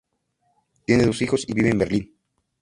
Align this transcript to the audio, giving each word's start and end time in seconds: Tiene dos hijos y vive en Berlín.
Tiene 0.83 1.05
dos 1.05 1.21
hijos 1.21 1.47
y 1.47 1.53
vive 1.53 1.69
en 1.69 1.77
Berlín. 1.77 2.15